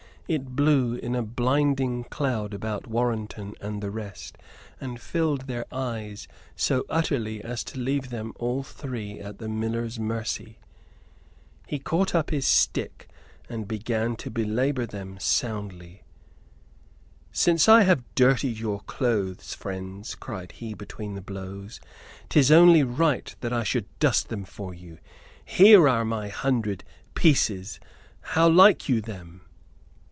[0.27, 4.37] It blew in a blinding cloud about Warrenton and the rest,
[4.79, 9.99] and filled their eyes so utterly as to leave them all three at the miller's
[9.99, 10.57] mercy.
[11.67, 13.09] He caught up his stick
[13.49, 16.03] and began to belabor them soundly.
[17.33, 21.81] "Since I have dirtied your clothes, friends," cried he, between the blows,
[22.29, 24.97] "'tis only right that I should dust them for you!
[25.43, 27.81] Here are my hundred 'pieces';
[28.21, 29.41] how like you them?"